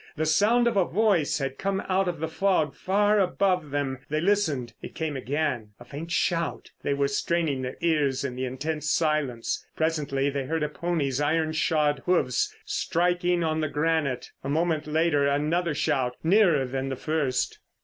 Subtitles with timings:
[0.15, 3.99] The sound of a voice had come out of the fog far above them.
[4.09, 4.73] They listened.
[4.81, 6.71] It came again—a faint shout.
[6.81, 9.63] They were straining their ears in the intense silence.
[9.75, 14.31] Presently they heard a pony's iron shod hoofs striking on the granite.
[14.43, 17.59] A moment later another shout, nearer than the first.